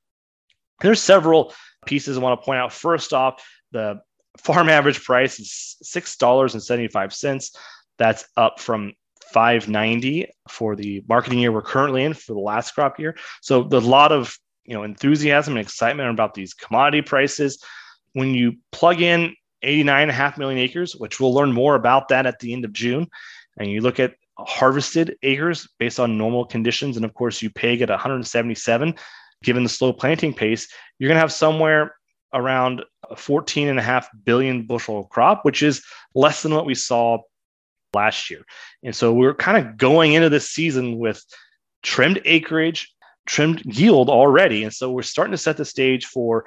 There's 0.80 1.00
several 1.00 1.54
pieces 1.86 2.18
I 2.18 2.20
want 2.20 2.40
to 2.40 2.44
point 2.44 2.58
out. 2.58 2.72
First 2.72 3.12
off, 3.12 3.42
the 3.70 4.00
farm 4.38 4.68
average 4.68 5.02
price 5.02 5.38
is 5.38 5.76
$6.75. 5.84 7.56
That's 7.98 8.24
up 8.36 8.58
from 8.58 8.94
590 9.32 10.26
for 10.48 10.76
the 10.76 11.04
marketing 11.08 11.38
year 11.38 11.52
we're 11.52 11.62
currently 11.62 12.04
in 12.04 12.14
for 12.14 12.34
the 12.34 12.40
last 12.40 12.72
crop 12.72 12.98
year. 12.98 13.16
So 13.40 13.60
a 13.62 13.78
lot 13.78 14.12
of 14.12 14.36
you 14.64 14.74
know 14.74 14.82
enthusiasm 14.82 15.56
and 15.56 15.64
excitement 15.64 16.10
about 16.10 16.34
these 16.34 16.54
commodity 16.54 17.02
prices. 17.02 17.62
When 18.14 18.34
you 18.34 18.56
plug 18.72 19.00
in 19.00 19.34
89.5 19.64 20.38
million 20.38 20.58
acres, 20.58 20.94
which 20.94 21.20
we'll 21.20 21.34
learn 21.34 21.52
more 21.52 21.74
about 21.74 22.08
that 22.08 22.26
at 22.26 22.38
the 22.40 22.52
end 22.52 22.64
of 22.64 22.72
June, 22.72 23.06
and 23.58 23.70
you 23.70 23.80
look 23.80 24.00
at 24.00 24.14
harvested 24.38 25.16
acres 25.22 25.68
based 25.78 26.00
on 26.00 26.18
normal 26.18 26.44
conditions, 26.44 26.96
and 26.96 27.04
of 27.04 27.14
course 27.14 27.42
you 27.42 27.50
peg 27.50 27.80
at 27.80 27.90
177, 27.90 28.94
given 29.42 29.62
the 29.62 29.68
slow 29.68 29.92
planting 29.92 30.34
pace, 30.34 30.68
you're 30.98 31.08
going 31.08 31.16
to 31.16 31.20
have 31.20 31.32
somewhere 31.32 31.94
around 32.34 32.82
a 33.10 33.16
14 33.16 33.68
and 33.68 33.78
a 33.78 33.82
half 33.82 34.08
billion 34.24 34.66
bushel 34.66 35.04
crop, 35.04 35.44
which 35.44 35.62
is 35.62 35.84
less 36.14 36.42
than 36.42 36.54
what 36.54 36.66
we 36.66 36.74
saw 36.74 37.18
last 37.94 38.30
year. 38.30 38.42
And 38.82 38.96
so 38.96 39.12
we're 39.12 39.34
kind 39.34 39.58
of 39.64 39.76
going 39.76 40.14
into 40.14 40.28
this 40.28 40.50
season 40.50 40.98
with 40.98 41.24
trimmed 41.82 42.20
acreage, 42.24 42.91
trimmed 43.26 43.62
yield 43.64 44.08
already. 44.08 44.64
And 44.64 44.72
so 44.72 44.90
we're 44.90 45.02
starting 45.02 45.32
to 45.32 45.38
set 45.38 45.56
the 45.56 45.64
stage 45.64 46.06
for 46.06 46.46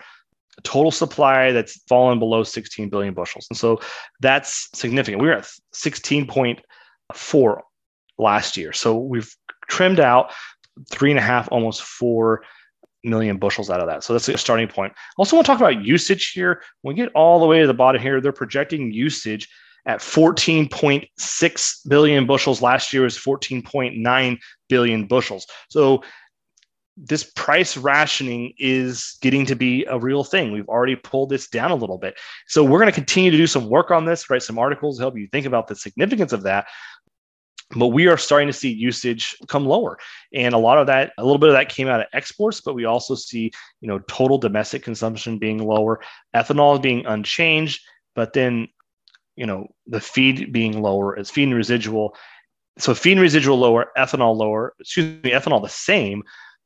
total 0.63 0.91
supply 0.91 1.51
that's 1.51 1.81
fallen 1.87 2.19
below 2.19 2.43
16 2.43 2.89
billion 2.89 3.13
bushels. 3.13 3.47
And 3.49 3.57
so 3.57 3.79
that's 4.21 4.69
significant. 4.73 5.21
We 5.21 5.27
were 5.27 5.35
at 5.35 5.49
16.4 5.73 7.61
last 8.17 8.57
year. 8.57 8.73
So 8.73 8.97
we've 8.97 9.33
trimmed 9.67 9.99
out 9.99 10.31
three 10.89 11.11
and 11.11 11.19
a 11.19 11.23
half, 11.23 11.49
almost 11.51 11.81
four 11.83 12.43
million 13.03 13.37
bushels 13.37 13.69
out 13.69 13.81
of 13.81 13.87
that. 13.87 14.03
So 14.03 14.13
that's 14.13 14.27
a 14.29 14.37
starting 14.37 14.67
point. 14.67 14.93
Also, 15.17 15.35
want 15.35 15.45
to 15.45 15.51
talk 15.51 15.59
about 15.59 15.83
usage 15.83 16.31
here. 16.31 16.61
When 16.81 16.95
we 16.95 17.01
get 17.01 17.11
all 17.13 17.39
the 17.39 17.45
way 17.45 17.61
to 17.61 17.67
the 17.67 17.73
bottom 17.73 18.01
here, 18.01 18.19
they're 18.19 18.31
projecting 18.31 18.91
usage 18.91 19.47
at 19.85 19.99
14.6 19.99 21.87
billion 21.87 22.25
bushels. 22.25 22.61
Last 22.61 22.91
year 22.91 23.03
was 23.03 23.17
14.9 23.17 24.37
billion 24.67 25.05
bushels. 25.05 25.45
So 25.69 26.01
this 26.97 27.23
price 27.35 27.75
rationing 27.75 28.53
is 28.57 29.17
getting 29.21 29.45
to 29.47 29.55
be 29.55 29.85
a 29.85 29.99
real 29.99 30.23
thing. 30.23 30.51
We've 30.51 30.69
already 30.69 30.95
pulled 30.95 31.29
this 31.29 31.47
down 31.47 31.71
a 31.71 31.75
little 31.75 31.97
bit. 31.97 32.15
So 32.47 32.63
we're 32.63 32.79
going 32.79 32.91
to 32.91 32.95
continue 32.95 33.31
to 33.31 33.37
do 33.37 33.47
some 33.47 33.69
work 33.69 33.91
on 33.91 34.05
this, 34.05 34.29
write 34.29 34.43
some 34.43 34.59
articles 34.59 34.99
help 34.99 35.17
you 35.17 35.27
think 35.31 35.45
about 35.45 35.67
the 35.67 35.75
significance 35.75 36.31
of 36.31 36.43
that. 36.43 36.67
But 37.75 37.87
we 37.87 38.07
are 38.07 38.17
starting 38.17 38.47
to 38.47 38.53
see 38.53 38.71
usage 38.71 39.35
come 39.47 39.65
lower. 39.65 39.97
And 40.33 40.53
a 40.53 40.57
lot 40.57 40.77
of 40.77 40.87
that, 40.87 41.13
a 41.17 41.23
little 41.23 41.39
bit 41.39 41.49
of 41.49 41.55
that 41.55 41.67
came 41.67 41.87
out 41.87 41.99
of 41.99 42.05
exports, 42.13 42.61
but 42.61 42.75
we 42.75 42.85
also 42.85 43.15
see, 43.15 43.51
you 43.81 43.87
know, 43.87 43.99
total 44.07 44.37
domestic 44.37 44.83
consumption 44.83 45.39
being 45.39 45.57
lower, 45.57 45.99
ethanol 46.35 46.81
being 46.81 47.05
unchanged, 47.07 47.81
but 48.15 48.33
then 48.33 48.67
you 49.35 49.45
know 49.45 49.67
the 49.87 49.99
feed 49.99 50.51
being 50.51 50.81
lower 50.81 51.17
as 51.17 51.29
feed 51.29 51.43
and 51.43 51.55
residual 51.55 52.15
so 52.77 52.93
feed 52.93 53.13
and 53.13 53.21
residual 53.21 53.57
lower 53.57 53.87
ethanol 53.97 54.35
lower 54.35 54.73
excuse 54.79 55.21
me 55.23 55.31
ethanol 55.31 55.61
the 55.61 55.69
same 55.69 56.23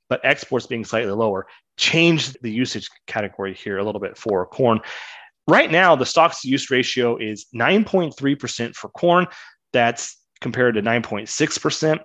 but 0.09 0.19
exports 0.23 0.67
being 0.67 0.83
slightly 0.83 1.11
lower 1.11 1.47
changed 1.77 2.37
the 2.41 2.51
usage 2.51 2.89
category 3.07 3.53
here 3.53 3.77
a 3.77 3.83
little 3.83 4.01
bit 4.01 4.17
for 4.17 4.45
corn 4.45 4.79
right 5.47 5.71
now 5.71 5.95
the 5.95 6.05
stocks 6.05 6.41
to 6.41 6.49
use 6.49 6.69
ratio 6.69 7.17
is 7.17 7.45
9.3% 7.55 8.75
for 8.75 8.89
corn 8.89 9.25
that's 9.71 10.17
compared 10.41 10.75
to 10.75 10.81
9.6% 10.81 11.99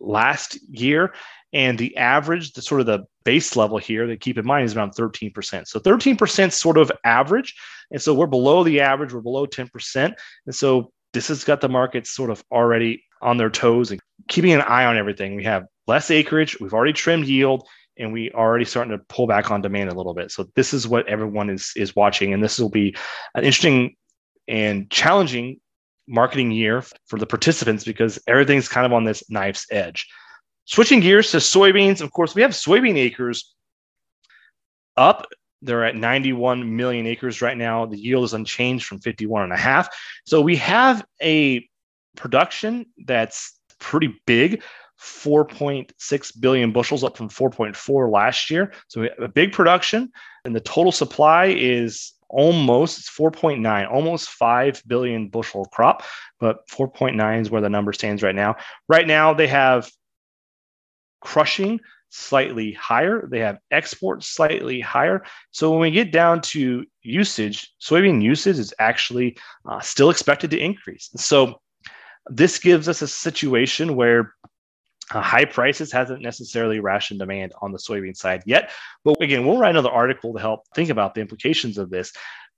last 0.00 0.58
year 0.68 1.12
and 1.52 1.78
the 1.78 1.96
average, 1.96 2.52
the 2.52 2.62
sort 2.62 2.80
of 2.80 2.86
the 2.86 3.04
base 3.24 3.56
level 3.56 3.78
here 3.78 4.06
that 4.06 4.20
keep 4.20 4.38
in 4.38 4.46
mind 4.46 4.64
is 4.64 4.74
around 4.74 4.94
13%. 4.94 5.66
So 5.66 5.78
13% 5.78 6.52
sort 6.52 6.78
of 6.78 6.90
average. 7.04 7.54
And 7.90 8.00
so 8.00 8.14
we're 8.14 8.26
below 8.26 8.64
the 8.64 8.80
average, 8.80 9.12
we're 9.12 9.20
below 9.20 9.46
10%. 9.46 10.14
And 10.46 10.54
so 10.54 10.92
this 11.12 11.28
has 11.28 11.44
got 11.44 11.60
the 11.60 11.68
markets 11.68 12.10
sort 12.10 12.30
of 12.30 12.42
already 12.50 13.04
on 13.20 13.36
their 13.36 13.50
toes 13.50 13.90
and 13.90 14.00
keeping 14.28 14.52
an 14.52 14.62
eye 14.62 14.86
on 14.86 14.96
everything. 14.96 15.36
We 15.36 15.44
have 15.44 15.64
less 15.86 16.10
acreage, 16.10 16.58
we've 16.60 16.74
already 16.74 16.92
trimmed 16.92 17.26
yield, 17.26 17.66
and 17.98 18.12
we 18.12 18.30
are 18.30 18.46
already 18.46 18.64
starting 18.64 18.96
to 18.96 19.04
pull 19.08 19.26
back 19.26 19.50
on 19.50 19.60
demand 19.60 19.90
a 19.90 19.94
little 19.94 20.14
bit. 20.14 20.30
So 20.30 20.48
this 20.54 20.72
is 20.72 20.88
what 20.88 21.06
everyone 21.08 21.50
is 21.50 21.72
is 21.76 21.94
watching, 21.94 22.32
and 22.32 22.42
this 22.42 22.58
will 22.58 22.70
be 22.70 22.96
an 23.34 23.44
interesting 23.44 23.96
and 24.48 24.90
challenging 24.90 25.60
marketing 26.08 26.50
year 26.50 26.82
for 27.06 27.18
the 27.18 27.26
participants 27.26 27.84
because 27.84 28.18
everything's 28.26 28.68
kind 28.68 28.86
of 28.86 28.92
on 28.92 29.04
this 29.04 29.22
knife's 29.30 29.66
edge. 29.70 30.08
Switching 30.64 31.00
gears 31.00 31.30
to 31.30 31.38
soybeans, 31.38 32.00
of 32.00 32.12
course, 32.12 32.34
we 32.34 32.42
have 32.42 32.52
soybean 32.52 32.96
acres 32.96 33.54
up. 34.96 35.26
They're 35.60 35.84
at 35.84 35.96
91 35.96 36.76
million 36.76 37.06
acres 37.06 37.40
right 37.40 37.56
now. 37.56 37.86
The 37.86 37.98
yield 37.98 38.24
is 38.24 38.34
unchanged 38.34 38.84
from 38.84 38.98
51 39.00 39.44
and 39.44 39.52
a 39.52 39.56
half. 39.56 39.88
So 40.26 40.40
we 40.40 40.56
have 40.56 41.04
a 41.22 41.68
production 42.16 42.86
that's 43.06 43.58
pretty 43.78 44.20
big. 44.26 44.62
4.6 45.02 46.40
billion 46.40 46.72
bushels 46.72 47.02
up 47.04 47.16
from 47.16 47.28
4.4 47.28 48.10
last 48.10 48.50
year. 48.50 48.72
So 48.88 49.08
a 49.18 49.28
big 49.28 49.52
production 49.52 50.10
and 50.44 50.54
the 50.54 50.60
total 50.60 50.92
supply 50.92 51.46
is 51.46 52.12
almost 52.28 52.98
it's 52.98 53.10
4.9 53.10 53.90
almost 53.92 54.30
5 54.30 54.82
billion 54.86 55.28
bushel 55.28 55.66
crop 55.66 56.02
but 56.40 56.66
4.9 56.66 57.40
is 57.42 57.50
where 57.50 57.60
the 57.60 57.68
number 57.68 57.92
stands 57.92 58.22
right 58.22 58.34
now 58.34 58.56
right 58.88 59.06
now 59.06 59.34
they 59.34 59.46
have 59.46 59.90
crushing 61.20 61.78
slightly 62.12 62.72
higher. 62.72 63.26
They 63.26 63.40
have 63.40 63.58
exports 63.70 64.28
slightly 64.28 64.80
higher. 64.80 65.24
So 65.50 65.70
when 65.70 65.80
we 65.80 65.90
get 65.90 66.12
down 66.12 66.42
to 66.52 66.84
usage, 67.00 67.72
soybean 67.80 68.22
usage 68.22 68.58
is 68.58 68.74
actually 68.78 69.38
uh, 69.66 69.80
still 69.80 70.10
expected 70.10 70.50
to 70.50 70.58
increase. 70.58 71.08
So 71.16 71.60
this 72.26 72.58
gives 72.58 72.88
us 72.88 73.00
a 73.00 73.08
situation 73.08 73.96
where 73.96 74.34
uh, 75.10 75.20
high 75.20 75.44
prices 75.44 75.92
hasn't 75.92 76.22
necessarily 76.22 76.80
rationed 76.80 77.20
demand 77.20 77.52
on 77.60 77.72
the 77.72 77.78
soybean 77.78 78.16
side 78.16 78.42
yet. 78.46 78.70
But 79.04 79.20
again, 79.20 79.46
we'll 79.46 79.58
write 79.58 79.70
another 79.70 79.90
article 79.90 80.32
to 80.32 80.40
help 80.40 80.62
think 80.74 80.90
about 80.90 81.14
the 81.14 81.20
implications 81.20 81.78
of 81.78 81.90
this. 81.90 82.12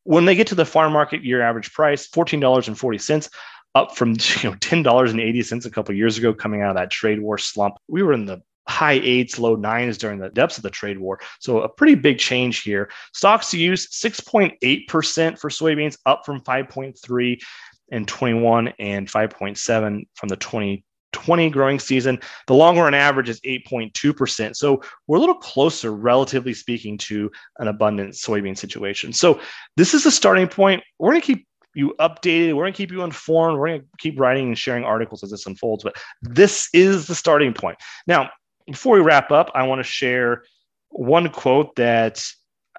When 0.04 0.24
they 0.24 0.34
get 0.34 0.46
to 0.48 0.54
the 0.54 0.66
farm 0.66 0.92
market 0.92 1.24
year 1.24 1.40
average 1.40 1.72
price, 1.72 2.08
$14.40, 2.08 3.30
up 3.74 3.96
from 3.96 4.10
you 4.42 4.50
know 4.50 4.56
$10.80 4.56 5.66
a 5.66 5.70
couple 5.70 5.94
years 5.94 6.18
ago 6.18 6.32
coming 6.32 6.62
out 6.62 6.70
of 6.70 6.76
that 6.76 6.90
trade 6.90 7.20
war 7.20 7.38
slump. 7.38 7.76
We 7.88 8.02
were 8.02 8.12
in 8.12 8.26
the 8.26 8.42
high 8.66 9.00
eights, 9.02 9.38
low 9.38 9.56
nines 9.56 9.98
during 9.98 10.18
the 10.18 10.30
depths 10.30 10.56
of 10.56 10.62
the 10.62 10.70
trade 10.70 10.98
war. 10.98 11.20
So 11.38 11.62
a 11.62 11.68
pretty 11.68 11.94
big 11.94 12.18
change 12.18 12.62
here. 12.62 12.90
Stocks 13.12 13.50
to 13.50 13.58
use 13.58 13.88
6.8% 13.88 15.38
for 15.38 15.50
soybeans, 15.50 15.98
up 16.06 16.24
from 16.24 16.40
5.3 16.40 17.42
and 17.92 18.08
21 18.08 18.68
and 18.78 19.06
5.7 19.06 20.06
from 20.14 20.28
the 20.28 20.36
2020 21.14 21.50
growing 21.50 21.78
season. 21.78 22.20
The 22.46 22.54
long 22.54 22.78
run 22.78 22.94
average 22.94 23.28
is 23.28 23.40
8.2%. 23.40 24.56
So 24.56 24.82
we're 25.06 25.16
a 25.16 25.20
little 25.20 25.34
closer, 25.34 25.92
relatively 25.92 26.54
speaking, 26.54 26.98
to 26.98 27.30
an 27.58 27.68
abundant 27.68 28.14
soybean 28.14 28.56
situation. 28.56 29.12
So 29.12 29.40
this 29.76 29.94
is 29.94 30.04
the 30.04 30.10
starting 30.10 30.48
point. 30.48 30.82
We're 30.98 31.12
going 31.12 31.22
to 31.22 31.26
keep 31.26 31.46
you 31.74 31.94
updated. 31.98 32.54
We're 32.54 32.64
going 32.64 32.72
to 32.72 32.76
keep 32.76 32.92
you 32.92 33.02
informed. 33.02 33.58
We're 33.58 33.68
going 33.68 33.80
to 33.80 33.86
keep 33.98 34.20
writing 34.20 34.48
and 34.48 34.58
sharing 34.58 34.84
articles 34.84 35.22
as 35.22 35.30
this 35.30 35.46
unfolds. 35.46 35.82
But 35.82 35.96
this 36.22 36.68
is 36.72 37.06
the 37.06 37.14
starting 37.14 37.54
point. 37.54 37.78
Now, 38.06 38.30
before 38.66 38.94
we 38.94 39.02
wrap 39.02 39.30
up, 39.30 39.50
I 39.54 39.66
want 39.66 39.80
to 39.80 39.84
share 39.84 40.44
one 40.90 41.28
quote 41.30 41.74
that 41.76 42.22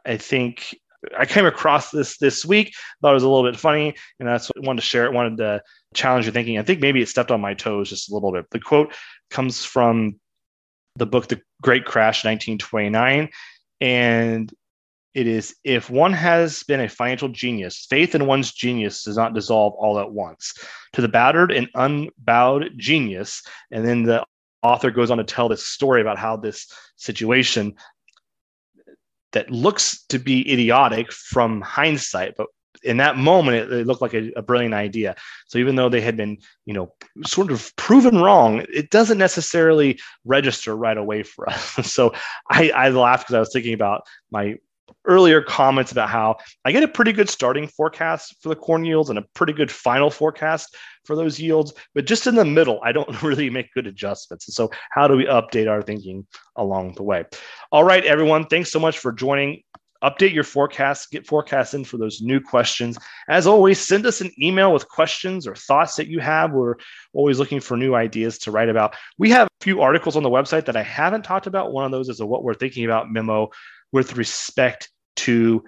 I 0.06 0.18
think 0.18 0.76
I 1.18 1.26
came 1.26 1.46
across 1.46 1.92
this 1.92 2.18
this 2.18 2.46
week. 2.46 2.74
Thought 3.02 3.12
it 3.12 3.14
was 3.14 3.24
a 3.24 3.30
little 3.30 3.50
bit 3.50 3.60
funny, 3.60 3.96
and 4.20 4.28
that's 4.28 4.50
what 4.50 4.64
I 4.64 4.68
wanted 4.68 4.82
to 4.82 4.88
share. 4.88 5.06
It 5.06 5.14
wanted 5.14 5.38
to 5.38 5.62
challenge 5.96 6.26
your 6.26 6.34
thinking. 6.34 6.60
I 6.60 6.64
think 6.64 6.82
maybe 6.82 7.02
it 7.02 7.10
stepped 7.10 7.32
on 7.32 7.42
my 7.42 7.54
toes 7.54 7.90
just 7.90 8.12
a 8.12 8.14
little 8.14 8.32
bit. 8.32 8.46
The 8.52 8.60
quote 8.60 8.94
comes 9.30 9.66
from 9.66 10.20
the 10.96 11.06
book 11.06 11.28
The 11.28 11.42
Great 11.62 11.86
Crash, 11.86 12.24
1929, 12.24 13.30
and 13.82 14.54
it 15.14 15.28
is 15.28 15.56
if 15.64 15.90
one 15.90 16.14
has 16.14 16.64
been 16.64 16.82
a 16.82 16.90
financial 16.90 17.30
genius, 17.30 17.88
faith 17.90 18.16
in 18.16 18.28
one's 18.28 18.52
genius 18.52 19.04
does 19.04 19.18
not 19.18 19.34
dissolve 19.34 19.74
all 19.78 20.00
at 20.00 20.12
once. 20.12 20.54
To 20.94 21.02
the 21.02 21.08
battered 21.08 21.52
and 21.52 21.70
unbowed 21.74 22.74
genius, 22.78 23.42
and 23.72 23.86
then 23.86 24.04
the 24.04 24.26
author 24.62 24.92
goes 24.92 25.12
on 25.12 25.18
to 25.18 25.24
tell 25.24 25.48
this 25.48 25.66
story 25.66 26.02
about 26.02 26.18
how 26.18 26.38
this 26.38 26.68
situation 26.98 27.76
that 29.32 29.52
looks 29.52 30.06
to 30.08 30.18
be 30.18 30.52
idiotic 30.52 31.12
from 31.12 31.62
hindsight, 31.62 32.36
but 32.38 32.48
in 32.84 32.98
that 32.98 33.18
moment 33.18 33.58
it, 33.58 33.72
it 33.72 33.88
looked 33.88 34.02
like 34.02 34.14
a, 34.14 34.32
a, 34.36 34.42
brilliant 34.42 34.74
idea. 34.74 35.16
So 35.48 35.58
even 35.58 35.76
though 35.76 35.90
they 35.90 36.02
had 36.02 36.18
been, 36.18 36.38
you 36.66 36.74
know, 36.74 36.94
sort 37.26 37.52
of 37.52 37.76
proven 37.76 38.18
wrong, 38.18 38.66
it 38.74 38.90
doesn't 38.90 39.18
necessarily 39.18 40.00
register 40.24 40.76
right 40.76 40.98
away 40.98 41.24
for 41.24 41.50
us. 41.50 41.74
so 41.92 42.14
I, 42.50 42.70
I 42.72 42.90
laughed 42.90 43.24
because 43.24 43.36
I 43.36 43.40
was 43.40 43.54
thinking 43.54 43.74
about 43.74 44.04
my 44.32 44.56
earlier 45.06 45.42
comments 45.42 45.92
about 45.92 46.10
how 46.10 46.38
I 46.64 46.72
get 46.72 46.84
a 46.84 46.88
pretty 46.88 47.12
good 47.12 47.30
starting 47.30 47.68
forecast 47.68 48.36
for 48.42 48.50
the 48.50 48.56
corn 48.56 48.86
yields 48.86 49.10
and 49.10 49.20
a 49.20 49.26
pretty 49.34 49.54
good 49.54 49.72
final 49.72 50.10
forecast 50.10 50.76
for 51.06 51.16
those 51.16 51.40
yields. 51.40 51.74
But 51.94 52.06
just 52.06 52.28
in 52.28 52.36
the 52.36 52.46
middle, 52.46 52.80
I 52.84 52.92
don't 52.92 53.22
really 53.24 53.50
make 53.50 53.74
good 53.74 53.88
adjustments. 53.88 54.48
And 54.48 54.54
so, 54.54 54.72
how 54.92 55.08
do 55.08 55.16
we 55.16 55.26
update 55.26 55.70
our 55.70 55.82
thinking 55.82 56.26
along 56.56 56.94
the 56.96 57.04
way? 57.04 57.26
All 57.72 57.84
right, 57.84 58.04
everyone. 58.06 58.46
Thanks 58.46 58.72
so 58.72 58.80
much 58.80 59.00
for 59.00 59.12
joining 59.12 59.64
update 60.06 60.34
your 60.34 60.44
forecasts, 60.44 61.08
get 61.08 61.26
forecasts 61.26 61.74
in 61.74 61.84
for 61.84 61.98
those 61.98 62.22
new 62.22 62.40
questions. 62.40 62.98
As 63.28 63.48
always, 63.48 63.80
send 63.80 64.06
us 64.06 64.22
an 64.22 64.32
email 64.42 64.72
with 64.72 64.88
questions 64.88 65.48
or 65.48 65.56
thoughts 65.56 65.96
that 65.96 66.08
you 66.08 66.20
have. 66.20 66.52
We're 66.52 66.76
always 67.14 67.40
looking 67.40 67.60
for 67.60 67.76
new 67.76 67.96
ideas 67.96 68.38
to 68.40 68.52
write 68.52 68.70
about. 68.70 68.96
We 69.18 69.32
have 69.32 69.48
a 69.48 69.64
few 69.64 69.82
articles 69.82 70.16
on 70.16 70.24
the 70.24 70.30
website 70.30 70.66
that 70.66 70.78
I 70.78 70.84
haven't 70.84 71.24
talked 71.24 71.48
about. 71.48 71.74
One 71.74 71.86
of 71.86 71.92
those 71.92 72.10
is 72.10 72.20
a 72.20 72.26
what 72.26 72.44
we're 72.44 72.54
thinking 72.54 72.86
about 72.86 73.12
memo 73.12 73.50
with 73.92 74.16
respect 74.16 74.90
to 75.18 75.64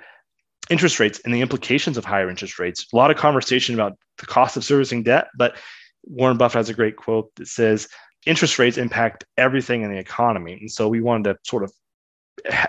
interest 0.70 1.00
rates 1.00 1.20
and 1.25 1.34
the 1.34 1.41
implications 1.41 1.98
of 1.98 2.06
higher 2.06 2.29
interest 2.29 2.60
rates. 2.60 2.86
A 2.94 2.96
lot 2.96 3.10
of 3.10 3.17
conversation 3.17 3.74
about 3.74 3.98
the 4.20 4.25
cost 4.25 4.58
of 4.58 4.63
servicing 4.63 5.03
debt, 5.03 5.27
but 5.36 5.58
Warren 6.03 6.38
Buffett 6.38 6.60
has 6.60 6.70
a 6.70 6.74
great 6.74 6.96
quote 6.96 7.34
that 7.36 7.48
says 7.48 7.88
interest 8.25 8.60
rates 8.60 8.77
impact 8.77 9.25
everything 9.38 9.84
in 9.84 9.91
the 9.91 9.98
economy. 9.98 10.53
And 10.53 10.72
so 10.72 10.89
we 10.89 11.01
wanted 11.01 11.34
to 11.34 11.39
sort 11.44 11.63
of 11.63 11.72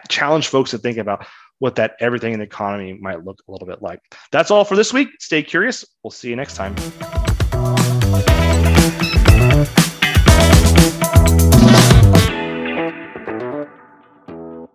challenge 0.08 0.48
folks 0.48 0.70
to 0.70 0.78
think 0.78 0.98
about 0.98 1.26
what 1.58 1.74
that 1.76 1.96
everything 2.00 2.32
in 2.32 2.38
the 2.38 2.44
economy 2.44 2.92
might 2.94 3.24
look 3.24 3.42
a 3.48 3.52
little 3.52 3.66
bit 3.66 3.82
like. 3.82 4.00
That's 4.30 4.50
all 4.50 4.64
for 4.64 4.76
this 4.76 4.92
week. 4.92 5.08
Stay 5.18 5.42
curious. 5.42 5.84
We'll 6.02 6.10
see 6.10 6.28
you 6.28 6.36
next 6.36 6.54
time. 6.54 6.74